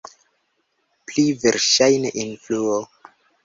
[1.11, 2.83] Pli verŝajne influo.